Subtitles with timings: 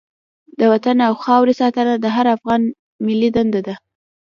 [0.59, 2.61] د وطن او خاورې ساتنه د هر افغان
[3.05, 3.75] ملي دنده ده.